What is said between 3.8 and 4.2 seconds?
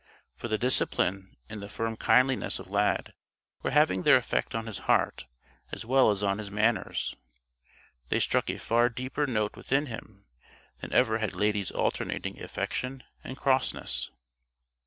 their